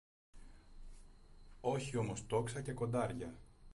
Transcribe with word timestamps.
όχι 1.61 1.97
όμως 1.97 2.25
τόξα 2.27 2.61
και 2.61 2.71
κοντάρια. 2.73 3.33